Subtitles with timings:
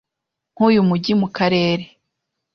[0.53, 1.85] nk umujyi mu Karere